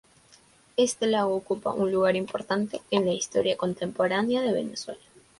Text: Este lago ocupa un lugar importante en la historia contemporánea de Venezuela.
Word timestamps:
Este 0.77 1.05
lago 1.05 1.35
ocupa 1.35 1.75
un 1.75 1.91
lugar 1.91 2.15
importante 2.15 2.81
en 2.89 3.05
la 3.05 3.11
historia 3.11 3.55
contemporánea 3.55 4.41
de 4.41 4.51
Venezuela. 4.51 4.99